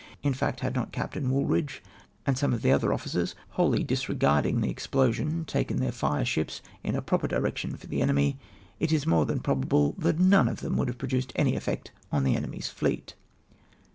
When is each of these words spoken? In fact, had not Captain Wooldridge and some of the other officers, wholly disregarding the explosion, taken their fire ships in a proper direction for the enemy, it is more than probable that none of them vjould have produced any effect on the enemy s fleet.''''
In 0.23 0.33
fact, 0.33 0.61
had 0.61 0.73
not 0.73 0.91
Captain 0.91 1.29
Wooldridge 1.29 1.79
and 2.25 2.35
some 2.35 2.53
of 2.53 2.63
the 2.63 2.71
other 2.71 2.91
officers, 2.91 3.35
wholly 3.49 3.83
disregarding 3.83 4.59
the 4.59 4.69
explosion, 4.71 5.45
taken 5.45 5.77
their 5.77 5.91
fire 5.91 6.25
ships 6.25 6.59
in 6.83 6.95
a 6.95 7.03
proper 7.03 7.27
direction 7.27 7.77
for 7.77 7.85
the 7.85 8.01
enemy, 8.01 8.39
it 8.79 8.91
is 8.91 9.05
more 9.05 9.27
than 9.27 9.41
probable 9.41 9.93
that 9.99 10.17
none 10.19 10.47
of 10.47 10.61
them 10.61 10.75
vjould 10.77 10.87
have 10.87 10.97
produced 10.97 11.31
any 11.35 11.55
effect 11.55 11.91
on 12.11 12.23
the 12.23 12.35
enemy 12.35 12.57
s 12.57 12.67
fleet.'''' 12.67 13.13